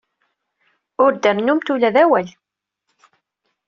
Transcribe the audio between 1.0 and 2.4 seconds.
Ur d-rennumt ula d awal.